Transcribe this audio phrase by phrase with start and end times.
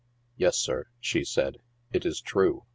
[0.35, 1.57] "Yes, sir," she said,"
[1.93, 2.65] it is true.